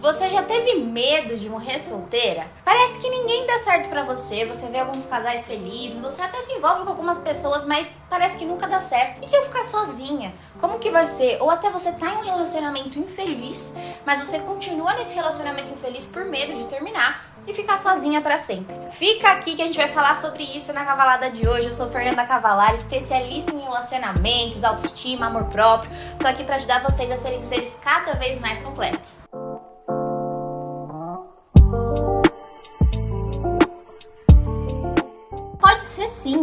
[0.00, 2.46] Você já teve medo de morrer solteira?
[2.64, 6.54] Parece que ninguém dá certo para você, você vê alguns casais felizes, você até se
[6.54, 9.22] envolve com algumas pessoas, mas parece que nunca dá certo.
[9.22, 10.32] E se eu ficar sozinha?
[10.58, 11.36] Como que vai ser?
[11.42, 13.74] Ou até você tá em um relacionamento infeliz,
[14.06, 18.74] mas você continua nesse relacionamento infeliz por medo de terminar e ficar sozinha para sempre.
[18.90, 21.66] Fica aqui que a gente vai falar sobre isso na cavalada de hoje.
[21.66, 25.90] Eu sou Fernanda Cavalar, especialista em relacionamentos, autoestima, amor próprio.
[26.18, 29.20] Tô aqui para ajudar vocês a serem seres cada vez mais completos.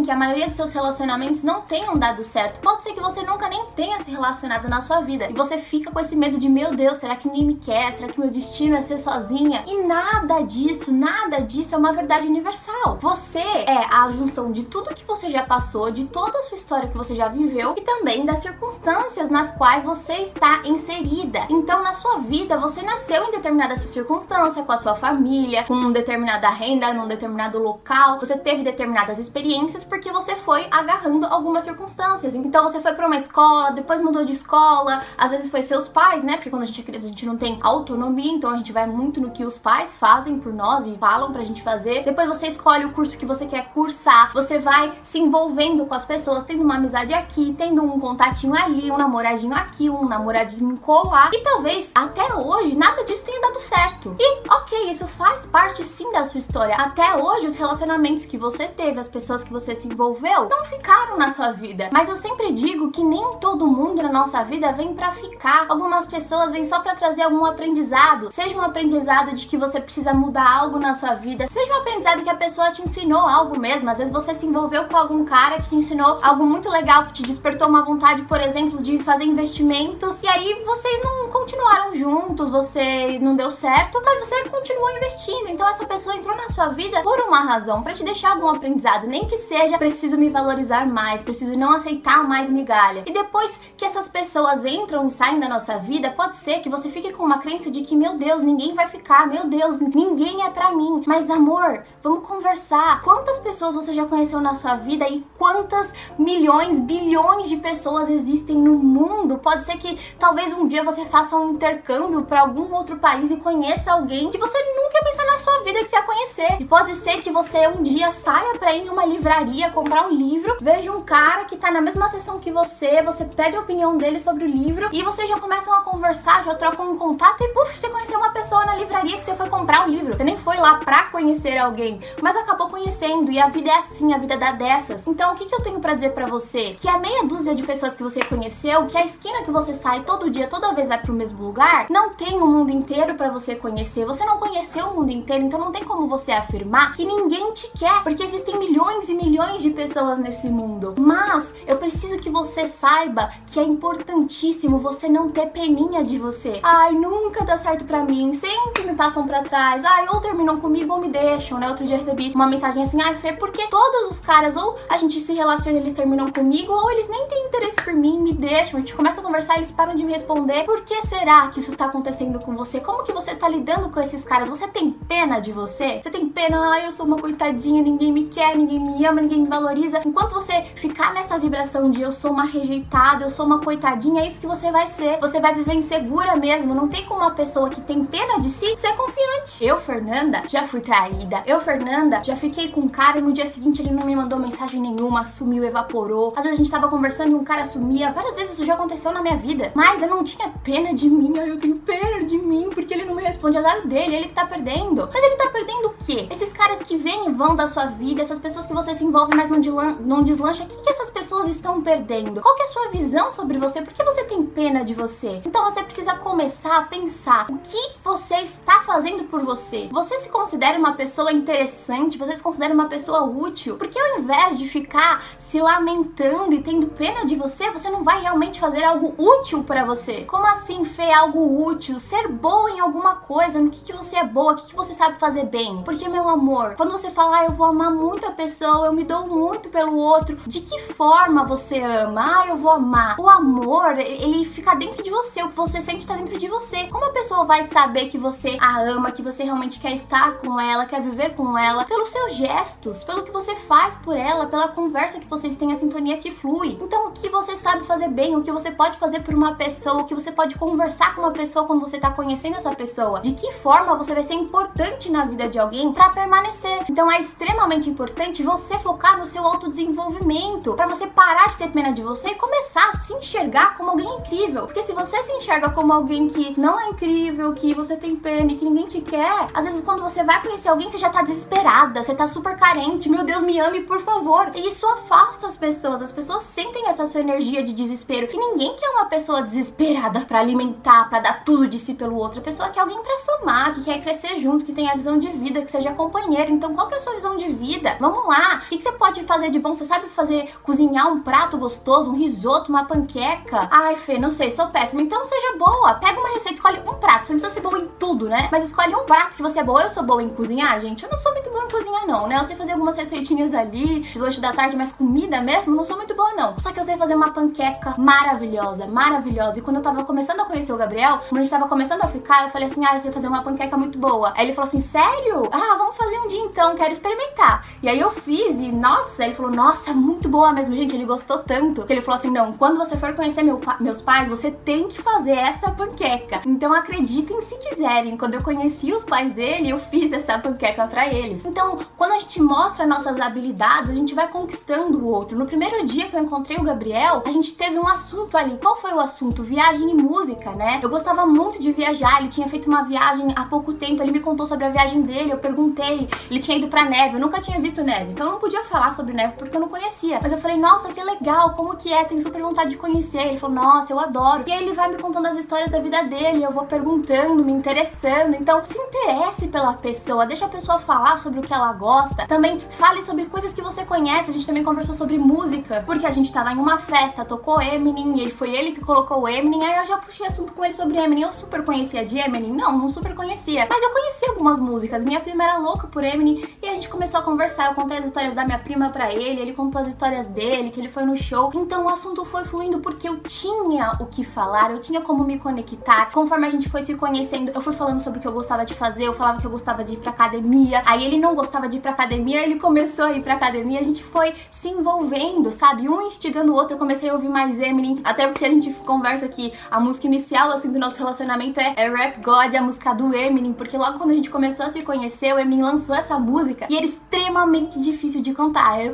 [0.08, 2.62] Que a maioria dos seus relacionamentos não tenham dado certo.
[2.62, 5.92] Pode ser que você nunca nem tenha se relacionado na sua vida e você fica
[5.92, 7.92] com esse medo de, meu Deus, será que ninguém me quer?
[7.92, 9.66] Será que meu destino é ser sozinha?
[9.68, 12.98] E nada disso, nada disso é uma verdade universal.
[13.02, 16.88] Você é a junção de tudo que você já passou, de toda a sua história
[16.88, 21.42] que você já viveu e também das circunstâncias nas quais você está inserida.
[21.50, 26.50] Então, na sua vida, você nasceu em determinada circunstância, com a sua família, com determinada
[26.50, 32.36] renda, num determinado local, você teve determinadas experiências experiências porque você foi agarrando algumas circunstâncias.
[32.36, 36.24] Então você foi para uma escola, depois mudou de escola, às vezes foi seus pais,
[36.24, 36.34] né?
[36.34, 38.86] Porque quando a gente é criança a gente não tem autonomia, então a gente vai
[38.86, 42.04] muito no que os pais fazem por nós e falam pra gente fazer.
[42.04, 46.06] Depois você escolhe o curso que você quer cursar, você vai se envolvendo com as
[46.06, 51.32] pessoas, tendo uma amizade aqui, tendo um contatinho ali, um namoradinho aqui, um namoradinho colar.
[51.34, 54.16] E talvez até hoje nada disso tenha dado certo.
[54.20, 56.76] E ok, isso faz parte sim da sua história.
[56.76, 61.18] Até hoje os relacionamentos que você teve, as pessoas que você você envolveu não ficaram
[61.18, 61.90] na sua vida.
[61.92, 65.66] Mas eu sempre digo que nem todo mundo na nossa vida vem para ficar.
[65.70, 68.32] Algumas pessoas vêm só para trazer algum aprendizado.
[68.32, 72.24] Seja um aprendizado de que você precisa mudar algo na sua vida, seja um aprendizado
[72.24, 73.90] que a pessoa te ensinou algo mesmo.
[73.90, 77.14] Às vezes você se envolveu com algum cara que te ensinou algo muito legal, que
[77.14, 80.22] te despertou uma vontade, por exemplo, de fazer investimentos.
[80.24, 85.48] E aí vocês não continuaram juntos, você não deu certo, mas você continuou investindo.
[85.48, 89.08] Então essa pessoa entrou na sua vida por uma razão, para te deixar algum aprendizado,
[89.08, 93.04] nem que seja preciso me valorizar mais, preciso não aceitar mais migalha.
[93.06, 96.90] E depois que essas pessoas entram e saem da nossa vida, pode ser que você
[96.90, 100.50] fique com uma crença de que, meu Deus, ninguém vai ficar, meu Deus, ninguém é
[100.50, 101.02] para mim.
[101.08, 103.02] Mas amor, vamos conversar.
[103.04, 108.58] Quantas pessoas você já conheceu na sua vida e quantas milhões, bilhões de pessoas existem
[108.58, 109.38] no mundo?
[109.38, 113.38] Pode ser que talvez um dia você faça um intercâmbio para algum outro país e
[113.38, 116.58] conheça alguém que você nunca ia pensar na sua vida que você ia conhecer.
[116.60, 120.12] E pode ser que você um dia saia para ir em uma livraria comprar um
[120.12, 123.98] livro, veja um cara que tá na mesma sessão que você, você pede a opinião
[123.98, 127.48] dele sobre o livro e vocês já começam a conversar, já trocam um contato e
[127.50, 130.16] puf, você conheceu uma pessoa na livraria que você foi comprar um livro.
[130.16, 134.14] Você nem foi lá pra conhecer alguém, mas acabou conhecendo e a vida é assim,
[134.14, 135.06] a vida dá dessas.
[135.06, 136.74] Então, o que, que eu tenho para dizer para você?
[136.74, 140.04] Que a meia dúzia de pessoas que você conheceu, que a esquina que você sai
[140.04, 143.56] todo dia, toda vez vai pro mesmo lugar, não tem o mundo inteiro para você
[143.56, 144.06] conhecer.
[144.06, 147.72] Você não conheceu o mundo inteiro, então não tem como você afirmar que ninguém te
[147.78, 150.96] quer, porque existem milhões e milhões milhões de pessoas nesse mundo.
[151.00, 156.60] Mas eu preciso que você saiba que é importantíssimo você não ter peninha de você.
[156.64, 159.84] Ai, nunca dá certo para mim, sempre me passam para trás.
[159.84, 161.68] Ai, ou terminam comigo ou me deixam, né?
[161.68, 165.20] Outro dia recebi uma mensagem assim: "Ai, Fê, porque todos os caras ou a gente
[165.20, 168.78] se relaciona, eles terminam comigo, ou eles nem têm interesse por mim, me deixam".
[168.78, 170.64] A gente começa a conversar, eles param de me responder.
[170.64, 172.80] Por que será que isso tá acontecendo com você?
[172.80, 174.50] Como que você tá lidando com esses caras?
[174.50, 176.00] Você tem pena de você?
[176.02, 176.72] Você tem pena?
[176.72, 180.02] Ai, eu sou uma coitadinha, ninguém me quer, ninguém me ama, ninguém me valoriza.
[180.06, 184.28] Enquanto você ficar nessa vibração de eu sou uma rejeitada, eu sou uma coitadinha, é
[184.28, 185.20] isso que você vai ser.
[185.20, 186.74] Você vai viver insegura mesmo.
[186.74, 189.66] Não tem como uma pessoa que tem pena de si ser confiante.
[189.66, 191.44] Eu, Fernanda, já fui traída.
[191.46, 194.40] Eu, Fernanda, já fiquei com um cara e no dia seguinte ele não me mandou
[194.40, 196.34] mensagem nenhuma, sumiu, evaporou.
[196.36, 198.12] Às vezes a gente tava conversando e um cara sumia.
[198.12, 199.72] Várias vezes isso já aconteceu na minha vida.
[199.74, 201.34] Mas eu não tinha pena de mim.
[201.38, 203.58] Eu tenho pena de mim porque ele não me responde.
[203.58, 205.10] Azar dele, ele que tá perdendo.
[205.12, 206.28] Mas ele tá perdendo o quê?
[206.30, 209.36] Esses caras que vêm e vão da sua vida, essas pessoas que você se envolve,
[209.36, 209.60] mas não,
[210.00, 212.42] não deslancha, o que, que essas pessoas estão perdendo?
[212.42, 213.82] Qual que é a sua visão sobre você?
[213.82, 215.42] Por que você tem pena de você?
[215.46, 219.90] Então você precisa começar a pensar o que você está fazendo por você.
[219.92, 222.18] Você se considera uma pessoa interessante?
[222.18, 223.78] Você se considera uma pessoa útil?
[223.78, 228.22] Porque ao invés de ficar se lamentando e tendo pena de você, você não vai
[228.22, 230.24] realmente fazer algo útil para você.
[230.26, 232.00] Como assim, Fê, algo útil?
[232.00, 234.94] Ser boa em alguma coisa, no que, que você é boa, o que, que você
[234.94, 235.82] sabe fazer bem.
[235.84, 239.04] Porque, meu amor, quando você fala, ah, eu vou amar muito a pessoa, eu me
[239.04, 240.38] dou muito pelo outro.
[240.46, 242.42] De que forma você ama?
[242.42, 243.20] Ah, eu vou amar.
[243.20, 245.44] O amor, ele fica dentro de você.
[245.44, 246.88] O que você sente tá dentro de você.
[246.88, 250.60] Como a pessoa vai saber que você a ama, que você realmente quer estar com
[250.60, 254.68] ela, quer viver com ela, pelos seus gestos, pelo que você faz por ela, pela
[254.68, 256.78] conversa que vocês têm, a sintonia que flui.
[256.82, 260.02] Então, o que você sabe fazer bem, o que você pode fazer por uma pessoa,
[260.02, 263.32] o que você pode conversar com uma pessoa quando você tá conhecendo essa pessoa, de
[263.34, 266.86] que forma você vai ser importante na vida de alguém para permanecer.
[266.90, 271.92] Então, é extremamente importante você focar no seu autodesenvolvimento, para você parar de ter pena
[271.92, 274.66] de você e começar a se enxergar como alguém incrível.
[274.66, 278.47] Porque se você se enxerga como alguém que não é incrível, que você tem pena
[278.56, 282.02] que ninguém te quer, às vezes quando você vai conhecer alguém, você já tá desesperada,
[282.02, 284.52] você tá super carente, meu Deus, me ame, por favor.
[284.56, 286.02] E isso afasta as pessoas.
[286.02, 288.28] As pessoas sentem essa sua energia de desespero.
[288.32, 292.40] E ninguém quer uma pessoa desesperada para alimentar, para dar tudo de si pelo outro.
[292.40, 295.62] A pessoa quer alguém para somar, que quer crescer junto, que tenha visão de vida,
[295.62, 296.52] que seja companheiro.
[296.52, 297.98] Então, qual que é a sua visão de vida?
[298.00, 298.62] Vamos lá.
[298.64, 299.74] O que, que você pode fazer de bom?
[299.74, 303.68] Você sabe fazer cozinhar um prato gostoso, um risoto, uma panqueca?
[303.72, 305.02] Ai, Fê, não sei, sou péssima.
[305.02, 305.96] Então seja boa.
[305.96, 307.26] Pega uma receita, escolhe um prato.
[307.26, 308.37] Você não precisa ser boa em tudo, né?
[308.52, 309.84] Mas escolhe um prato que você é boa.
[309.84, 311.04] Eu sou boa em cozinhar, gente.
[311.04, 312.38] Eu não sou muito boa em cozinhar, não, né?
[312.38, 315.98] Eu sei fazer algumas receitinhas ali, de lanche da tarde, mas comida mesmo, não sou
[315.98, 316.60] muito boa, não.
[316.60, 319.60] Só que eu sei fazer uma panqueca maravilhosa, maravilhosa.
[319.60, 322.08] E quando eu tava começando a conhecer o Gabriel, quando a gente tava começando a
[322.08, 324.34] ficar, eu falei assim: ah, eu sei fazer uma panqueca muito boa.
[324.36, 325.50] Aí ele falou assim: sério?
[325.52, 327.66] Ah, vamos fazer um dia então, quero experimentar.
[327.82, 330.96] E aí eu fiz e, nossa, ele falou: nossa, muito boa mesmo, gente.
[330.96, 334.30] Ele gostou tanto que ele falou assim: não, quando você for conhecer meu, meus pais,
[334.30, 336.42] você tem que fazer essa panqueca.
[336.46, 338.18] Então acreditem se quiserem.
[338.28, 341.46] Quando eu conheci os pais dele, eu fiz essa panqueca para eles.
[341.46, 345.38] Então, quando a gente mostra nossas habilidades, a gente vai conquistando o outro.
[345.38, 348.58] No primeiro dia que eu encontrei o Gabriel, a gente teve um assunto ali.
[348.58, 349.44] Qual foi o assunto?
[349.44, 350.82] Viagem e música, né?
[350.84, 352.20] Eu gostava muito de viajar.
[352.20, 354.04] Ele tinha feito uma viagem há pouco tempo.
[354.04, 355.32] Ele me contou sobre a viagem dele.
[355.32, 356.10] Eu perguntei.
[356.30, 357.16] Ele tinha ido pra neve.
[357.16, 358.12] Eu nunca tinha visto neve.
[358.12, 360.20] Então eu não podia falar sobre neve porque eu não conhecia.
[360.22, 361.54] Mas eu falei, nossa, que legal.
[361.54, 362.04] Como que é?
[362.04, 363.22] Tenho super vontade de conhecer.
[363.22, 364.44] Ele falou, nossa, eu adoro.
[364.46, 366.44] E aí ele vai me contando as histórias da vida dele.
[366.44, 368.17] Eu vou perguntando, me interessando.
[368.40, 370.26] Então se interesse pela pessoa.
[370.26, 372.28] Deixa a pessoa falar sobre o que ela gosta.
[372.28, 374.30] Também fale sobre coisas que você conhece.
[374.30, 378.20] A gente também conversou sobre música, porque a gente tava em uma festa, tocou Eminem,
[378.20, 380.98] ele foi ele que colocou o Eminem, aí eu já puxei assunto com ele sobre
[380.98, 381.24] Eminem.
[381.24, 382.52] Eu super conhecia de Eminem?
[382.52, 383.68] Não, não super conhecia.
[383.70, 385.04] Mas eu conhecia algumas músicas.
[385.04, 387.68] Minha prima era louca por Eminem, e a gente começou a conversar.
[387.68, 390.80] Eu contei as histórias da minha prima para ele, ele contou as histórias dele, que
[390.80, 391.52] ele foi no show.
[391.54, 395.38] Então o assunto foi fluindo porque eu tinha o que falar, eu tinha como me
[395.38, 396.12] conectar.
[396.12, 398.74] Conforme a gente foi se conhecendo, eu fui falando sobre o que eu gostava de
[398.74, 400.82] fazer, eu falava que eu gostava de ir pra academia.
[400.86, 403.84] Aí ele não gostava de ir pra academia, ele começou a ir pra academia, a
[403.84, 405.88] gente foi se envolvendo, sabe?
[405.90, 409.28] Um instigando o outro, eu comecei a ouvir mais Eminem, até porque a gente conversa
[409.28, 413.14] que a música inicial, assim, do nosso relacionamento é, é Rap God, a música do
[413.14, 416.68] Eminem, porque logo quando a gente começou a se conhecer, o Eminem lançou essa música
[416.70, 418.80] e era extremamente difícil de cantar.
[418.80, 418.92] É...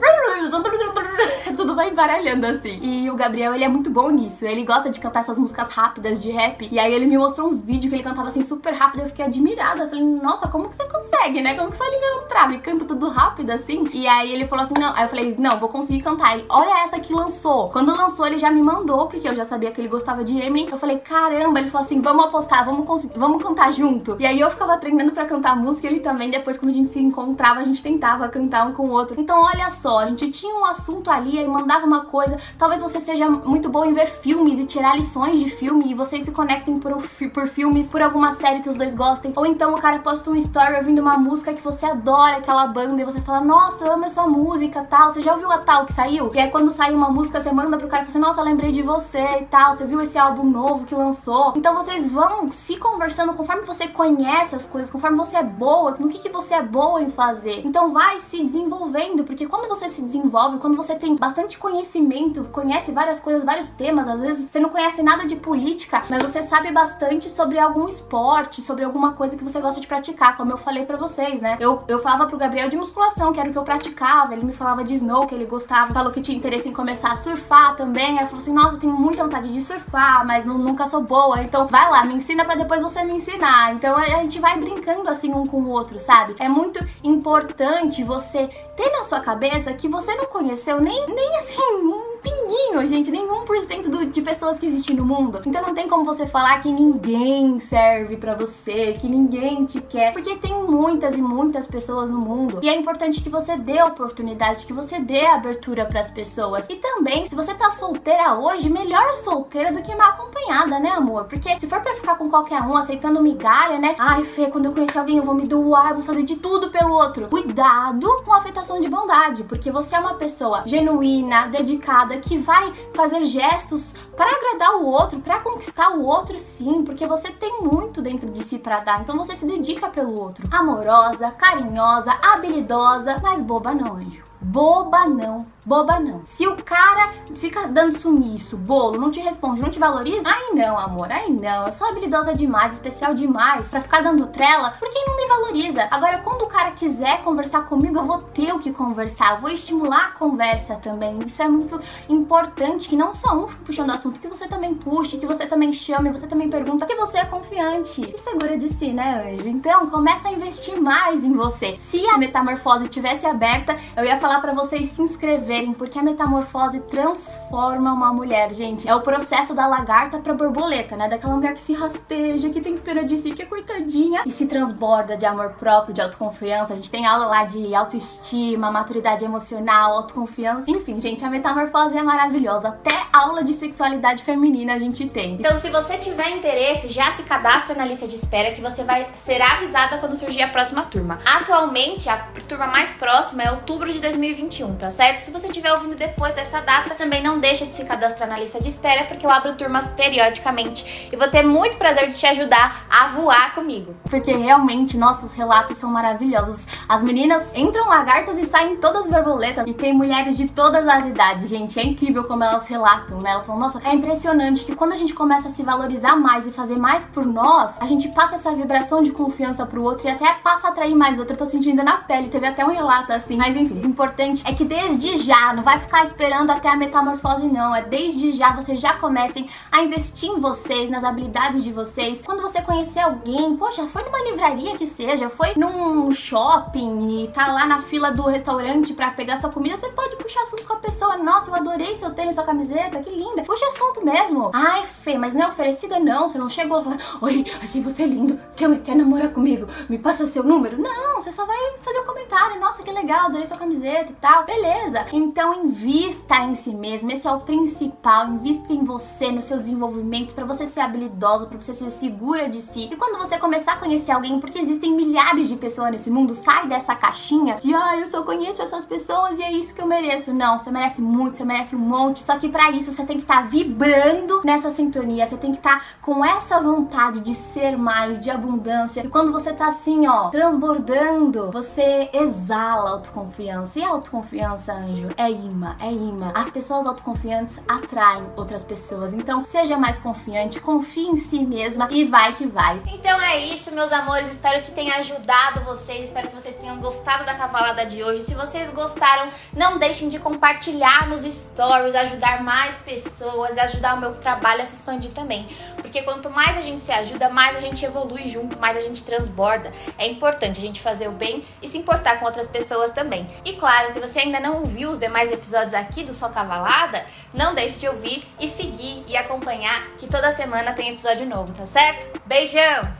[1.55, 2.79] Tudo vai embaralhando assim.
[2.81, 4.45] E o Gabriel, ele é muito bom nisso.
[4.45, 6.67] Ele gosta de cantar essas músicas rápidas de rap.
[6.71, 8.92] E aí ele me mostrou um vídeo que ele cantava assim super rápido.
[8.97, 9.87] Eu fiquei admirada.
[9.87, 11.55] Falei, nossa, como que você consegue, né?
[11.55, 12.53] Como que sua língua não trava?
[12.53, 13.87] E canta tudo rápido assim.
[13.93, 14.93] E aí ele falou assim: não.
[14.95, 16.33] Aí eu falei, não, vou conseguir cantar.
[16.33, 17.69] Ele, olha essa que lançou.
[17.69, 20.69] Quando lançou, ele já me mandou, porque eu já sabia que ele gostava de Eminem.
[20.69, 24.15] Eu falei, caramba, ele falou assim: vamos apostar, vamos conseguir, vamos cantar junto.
[24.19, 26.29] E aí eu ficava treinando para cantar música, ele também.
[26.29, 29.19] Depois, quando a gente se encontrava, a gente tentava cantar um com o outro.
[29.19, 32.37] Então, olha só, a gente tinha um assunto ali, aí mandava uma coisa.
[32.57, 36.23] Talvez você seja muito bom em ver filmes e tirar lições de filme e vocês
[36.23, 37.01] se conectem por,
[37.33, 39.31] por filmes, por alguma série que os dois gostem.
[39.35, 43.01] Ou então o cara posta um story ouvindo uma música que você adora, aquela banda,
[43.01, 45.09] e você fala, nossa, eu amo essa música tal.
[45.09, 46.31] Você já ouviu a tal que saiu?
[46.33, 48.71] E aí quando sai uma música, você manda pro cara e fala assim, nossa, lembrei
[48.71, 49.73] de você e tal.
[49.73, 51.53] Você viu esse álbum novo que lançou?
[51.55, 56.09] Então vocês vão se conversando conforme você conhece as coisas, conforme você é boa, no
[56.09, 57.61] que, que você é boa em fazer.
[57.65, 62.91] Então vai se desenvolvendo, porque quando você se desenvolve, quando você tem bastante conhecimento, conhece
[62.91, 66.71] várias coisas, vários temas, às vezes você não conhece nada de política, mas você sabe
[66.71, 70.85] bastante sobre algum esporte, sobre alguma coisa que você gosta de praticar, como eu falei
[70.85, 71.57] para vocês, né?
[71.59, 74.53] Eu, eu falava pro Gabriel de musculação, que era o que eu praticava, ele me
[74.53, 78.17] falava de snow, que ele gostava, falou que tinha interesse em começar a surfar também,
[78.19, 81.41] aí falou assim, nossa, eu tenho muita vontade de surfar, mas não, nunca sou boa,
[81.41, 83.73] então vai lá, me ensina para depois você me ensinar.
[83.73, 86.35] Então a gente vai brincando assim um com o outro, sabe?
[86.39, 91.61] É muito importante você ter na sua cabeça que você não conheceu nem, nem assim,
[91.61, 95.41] um pinguinho, gente, nem 1% do, de pessoas que existem no mundo.
[95.45, 100.13] Então não tem como você falar que ninguém serve para você, que ninguém te quer,
[100.13, 102.59] porque tem muitas e muitas pessoas no mundo.
[102.63, 106.65] E é importante que você dê oportunidade, que você dê abertura para as pessoas.
[106.69, 111.25] E também, se você tá solteira hoje, melhor solteira do que mal acompanhada, né, amor?
[111.25, 113.95] Porque se for para ficar com qualquer um aceitando migalha, né?
[113.99, 116.69] Ai, Fê, quando eu conhecer alguém, eu vou me doar, eu vou fazer de tudo
[116.69, 117.27] pelo outro.
[117.27, 122.73] Cuidado com a afetação de bondade, porque você é uma pessoa genuína, dedicada, que vai
[122.93, 128.01] fazer gestos para agradar o outro, para conquistar o outro, sim, porque você tem muito
[128.01, 129.01] dentro de si para dar.
[129.01, 130.47] Então você se dedica pelo outro.
[130.51, 134.32] Amorosa, carinhosa, habilidosa, mas boba não, anjo.
[134.43, 136.21] Boba não boba não.
[136.25, 140.77] Se o cara fica dando sumiço, bolo, não te responde, não te valoriza, aí não,
[140.77, 141.65] amor, aí não.
[141.65, 145.87] Eu sou habilidosa demais, especial demais para ficar dando trela por quem não me valoriza.
[145.89, 150.07] Agora, quando o cara quiser conversar comigo, eu vou ter o que conversar, vou estimular
[150.07, 151.17] a conversa também.
[151.25, 154.73] Isso é muito importante, que não só um fique puxando o assunto, que você também
[154.73, 158.67] puxe, que você também chame, você também pergunta, que você é confiante e segura de
[158.69, 159.47] si, né, anjo?
[159.47, 161.77] Então, começa a investir mais em você.
[161.77, 166.03] Se a metamorfose tivesse aberta, eu ia falar para vocês se inscrever verem porque a
[166.03, 168.87] metamorfose transforma uma mulher, gente.
[168.87, 171.07] É o processo da lagarta pra borboleta, né?
[171.07, 174.47] Daquela mulher que se rasteja, que tem pena de si, que é coitadinha e se
[174.47, 176.73] transborda de amor próprio, de autoconfiança.
[176.73, 180.71] A gente tem aula lá de autoestima, maturidade emocional, autoconfiança.
[180.71, 182.69] Enfim, gente, a metamorfose é maravilhosa.
[182.69, 185.35] Até aula de sexualidade feminina a gente tem.
[185.35, 189.07] Então, se você tiver interesse, já se cadastra na lista de espera que você vai
[189.15, 191.17] ser avisada quando surgir a próxima turma.
[191.25, 195.19] Atualmente, a turma mais próxima é outubro de 2021, tá certo?
[195.19, 198.61] Se você estiver ouvindo depois dessa data, também não deixa de se cadastrar na lista
[198.61, 202.85] de espera, porque eu abro turmas periodicamente e vou ter muito prazer de te ajudar
[202.89, 203.95] a voar comigo.
[204.09, 206.67] Porque realmente nossos relatos são maravilhosos.
[206.87, 209.65] As meninas entram lagartas e saem todas borboletas.
[209.67, 211.79] E tem mulheres de todas as idades, gente.
[211.79, 213.31] É incrível como elas relatam, né?
[213.31, 216.51] Elas falam, nossa, é impressionante que quando a gente começa a se valorizar mais e
[216.51, 220.33] fazer mais por nós, a gente passa essa vibração de confiança pro outro e até
[220.35, 221.33] passa a atrair mais outro.
[221.33, 223.37] Eu tô sentindo na pele, teve até um relato assim.
[223.37, 227.47] Mas enfim, o importante é que desde já não vai ficar esperando até a metamorfose
[227.47, 232.21] não, é desde já vocês já comecem a investir em vocês, nas habilidades de vocês.
[232.21, 237.47] Quando você conhecer alguém, poxa, foi numa livraria que seja, foi num shopping e tá
[237.53, 240.77] lá na fila do restaurante para pegar sua comida, você pode puxar assunto com a
[240.77, 241.15] pessoa.
[241.15, 243.43] Nossa, eu adorei seu tênis, sua camiseta, que linda.
[243.43, 244.51] Puxa assunto mesmo.
[244.53, 248.37] Ai, Fê, mas não é oferecida não, você não chegou lá, oi, achei você lindo,
[248.57, 249.67] quer, quer namorar comigo?
[249.87, 250.81] Me passa seu número?
[250.81, 254.45] Não, você só vai fazer um comentário, nossa, que legal, adorei sua camiseta e tal.
[254.45, 255.05] Beleza.
[255.13, 258.27] Então invista em si mesmo, esse é o principal.
[258.27, 262.61] Invista em você, no seu desenvolvimento, para você ser habilidosa, para você ser segura de
[262.61, 262.89] si.
[262.91, 266.67] E quando você começar a conhecer alguém, porque existem milhares de pessoas nesse mundo, sai
[266.67, 270.33] dessa caixinha de ah, eu só conheço essas pessoas e é isso que eu mereço.
[270.33, 272.25] Não, você merece muito, você merece um monte.
[272.25, 275.57] Só que para isso você tem que estar tá vibrando nessa sintonia, você tem que
[275.57, 279.01] estar tá com essa vontade de ser mais, de abundância.
[279.01, 283.79] E quando você tá assim, ó, transbordando, você exala autoconfiança.
[283.79, 286.31] E a autoconfiança, anjo, é imã, é imã.
[286.35, 289.13] As pessoas autoconfiantes atraem outras pessoas.
[289.13, 292.77] Então, seja mais confiante, confie em si mesma e vai que vai.
[292.87, 294.31] Então é isso, meus amores.
[294.31, 296.05] Espero que tenha ajudado vocês.
[296.05, 298.21] Espero que vocês tenham gostado da cavalada de hoje.
[298.21, 304.13] Se vocês gostaram, não deixem de compartilhar nos stories, ajudar mais pessoas, ajudar o meu
[304.13, 305.47] trabalho a se expandir também.
[305.93, 309.03] Porque quanto mais a gente se ajuda, mais a gente evolui junto, mais a gente
[309.03, 309.71] transborda.
[309.95, 313.27] É importante a gente fazer o bem e se importar com outras pessoas também.
[313.45, 317.53] E claro, se você ainda não ouviu os demais episódios aqui do Só Cavalada, não
[317.53, 322.19] deixe de ouvir e seguir e acompanhar que toda semana tem episódio novo, tá certo?
[322.25, 322.93] Beijão!